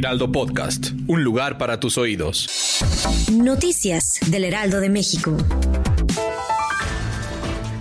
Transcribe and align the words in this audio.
Heraldo 0.00 0.32
Podcast, 0.32 0.92
un 1.08 1.22
lugar 1.22 1.58
para 1.58 1.78
tus 1.78 1.98
oídos. 1.98 2.48
Noticias 3.30 4.18
del 4.28 4.44
Heraldo 4.44 4.80
de 4.80 4.88
México. 4.88 5.36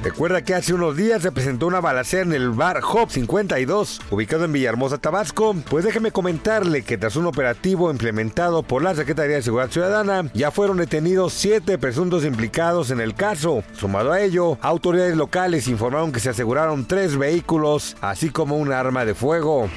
Recuerda 0.04 0.42
que 0.42 0.54
hace 0.54 0.74
unos 0.74 0.98
días 0.98 1.22
se 1.22 1.32
presentó 1.32 1.66
una 1.66 1.80
balacera 1.80 2.24
en 2.24 2.34
el 2.34 2.50
bar 2.50 2.82
Hop 2.84 3.10
52, 3.10 4.02
ubicado 4.12 4.44
en 4.44 4.52
Villahermosa, 4.52 4.98
Tabasco. 4.98 5.56
Pues 5.70 5.86
déjeme 5.86 6.12
comentarle 6.12 6.82
que 6.82 6.98
tras 6.98 7.16
un 7.16 7.26
operativo 7.26 7.90
implementado 7.90 8.64
por 8.64 8.84
la 8.84 8.96
Secretaría 8.96 9.38
de 9.38 9.42
Seguridad 9.42 9.72
Ciudadana, 9.72 10.30
ya 10.34 10.52
fueron 10.52 10.76
detenidos 10.76 11.32
siete 11.32 11.78
presuntos 11.78 12.26
implicados 12.26 12.92
en 12.92 13.00
el 13.00 13.16
caso. 13.16 13.64
Sumado 13.72 14.12
a 14.12 14.20
ello, 14.20 14.58
autoridades 14.62 15.16
locales 15.16 15.70
informaron 15.70 16.12
que 16.12 16.20
se 16.20 16.32
aseguraron 16.32 16.86
tres 16.86 17.16
vehículos, 17.18 17.96
así 18.02 18.30
como 18.30 18.58
un 18.58 18.74
arma 18.74 19.06
de 19.06 19.16
fuego. 19.16 19.70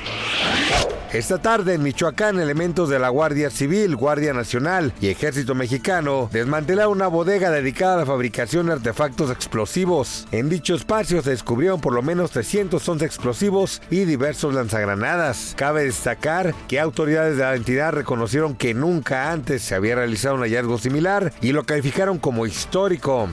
Esta 1.13 1.37
tarde 1.37 1.75
en 1.75 1.83
Michoacán, 1.83 2.41
elementos 2.41 2.89
de 2.89 2.99
la 2.99 3.11
Guardia 3.11 3.51
Civil, 3.51 3.97
Guardia 3.97 4.33
Nacional 4.33 4.95
y 4.99 5.09
Ejército 5.09 5.55
Mexicano 5.55 6.31
desmantelaron 6.33 6.95
una 6.95 7.07
bodega 7.07 7.51
dedicada 7.51 7.97
a 7.97 7.99
la 7.99 8.07
fabricación 8.07 8.65
de 8.65 8.73
artefactos 8.73 9.31
explosivos. 9.31 10.27
En 10.33 10.49
dicho 10.49 10.75
espacio 10.75 11.21
se 11.21 11.29
descubrieron 11.29 11.83
por 11.83 11.93
lo 11.93 12.01
menos 12.01 12.31
311 12.31 13.05
explosivos 13.05 13.83
y 13.91 14.07
diversos 14.07 14.55
lanzagranadas. 14.55 15.53
Cabe 15.55 15.85
destacar 15.85 16.55
que 16.67 16.81
autoridades 16.81 17.37
de 17.37 17.43
la 17.43 17.57
entidad 17.57 17.93
reconocieron 17.93 18.55
que 18.55 18.73
nunca 18.73 19.33
antes 19.33 19.61
se 19.61 19.75
había 19.75 19.97
realizado 19.97 20.37
un 20.37 20.41
hallazgo 20.41 20.79
similar 20.79 21.31
y 21.43 21.53
lo 21.53 21.65
calificaron 21.65 22.19
como 22.19 22.47
histórico 22.47 23.29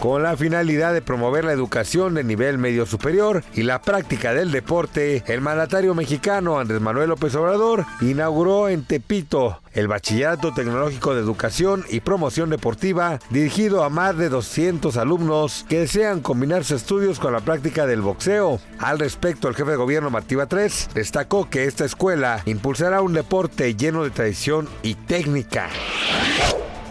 con 0.00 0.22
la 0.22 0.36
finalidad 0.36 0.92
de 0.92 1.02
promover 1.02 1.44
la 1.44 1.52
educación 1.52 2.14
de 2.14 2.24
nivel 2.24 2.58
medio 2.58 2.86
superior 2.86 3.42
y 3.54 3.62
la 3.62 3.80
práctica 3.82 4.34
del 4.34 4.52
deporte, 4.52 5.22
el 5.26 5.40
mandatario 5.40 5.94
mexicano 5.94 6.58
Andrés 6.58 6.80
Manuel 6.80 7.10
López 7.10 7.34
Obrador 7.34 7.84
inauguró 8.00 8.68
en 8.68 8.84
Tepito 8.84 9.60
el 9.72 9.88
Bachillerato 9.88 10.52
Tecnológico 10.54 11.14
de 11.14 11.20
Educación 11.20 11.84
y 11.90 12.00
Promoción 12.00 12.48
Deportiva, 12.50 13.18
dirigido 13.30 13.84
a 13.84 13.90
más 13.90 14.16
de 14.16 14.30
200 14.30 14.96
alumnos 14.96 15.66
que 15.68 15.80
desean 15.80 16.20
combinar 16.20 16.64
sus 16.64 16.82
estudios 16.82 17.18
con 17.18 17.32
la 17.32 17.40
práctica 17.40 17.86
del 17.86 18.00
boxeo. 18.00 18.58
Al 18.78 18.98
respecto, 18.98 19.48
el 19.48 19.54
jefe 19.54 19.72
de 19.72 19.76
gobierno 19.76 20.10
Martí 20.10 20.34
Batres 20.34 20.88
destacó 20.94 21.50
que 21.50 21.64
esta 21.64 21.84
escuela 21.84 22.42
impulsará 22.46 23.02
un 23.02 23.12
deporte 23.12 23.74
lleno 23.74 24.02
de 24.02 24.10
tradición 24.10 24.68
y 24.82 24.94
técnica. 24.94 25.68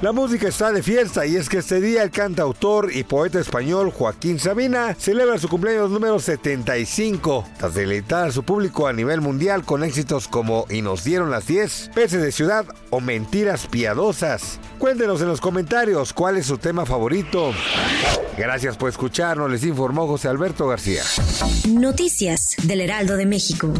La 0.01 0.11
música 0.11 0.49
está 0.49 0.73
de 0.73 0.83
fiesta 0.83 1.25
y 1.25 1.37
es 1.37 1.47
que 1.47 1.59
este 1.59 1.79
día 1.79 2.03
el 2.03 2.11
cantautor 2.11 2.91
y 2.93 3.05
poeta 3.05 3.39
español 3.39 3.91
Joaquín 3.91 4.39
Sabina 4.39 4.93
celebra 4.99 5.37
su 5.37 5.47
cumpleaños 5.47 5.89
número 5.89 6.19
75, 6.19 7.47
tras 7.57 7.73
deleitar 7.73 8.27
a 8.27 8.31
su 8.31 8.43
público 8.43 8.87
a 8.87 8.93
nivel 8.93 9.21
mundial 9.21 9.63
con 9.63 9.85
éxitos 9.85 10.27
como 10.27 10.65
Y 10.69 10.81
nos 10.81 11.05
dieron 11.05 11.31
las 11.31 11.47
10, 11.47 11.91
Peces 11.95 12.21
de 12.21 12.33
Ciudad 12.33 12.65
o 12.89 12.99
Mentiras 12.99 13.67
Piadosas. 13.67 14.59
Cuéntenos 14.79 15.21
en 15.21 15.29
los 15.29 15.39
comentarios 15.39 16.11
cuál 16.11 16.35
es 16.35 16.45
su 16.45 16.57
tema 16.57 16.85
favorito. 16.85 17.53
Gracias 18.37 18.75
por 18.75 18.89
escucharnos, 18.89 19.49
les 19.49 19.63
informó 19.63 20.07
José 20.07 20.27
Alberto 20.27 20.67
García. 20.67 21.03
Noticias 21.69 22.55
del 22.63 22.81
Heraldo 22.81 23.15
de 23.15 23.25
México. 23.25 23.73